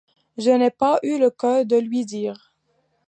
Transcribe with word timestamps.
Je 0.39 0.49
n’ai 0.49 0.71
pas 0.71 0.97
eu 1.03 1.19
le 1.19 1.29
cœur 1.29 1.63
de 1.63 1.75
lui 1.77 2.07
dire. 2.07 2.55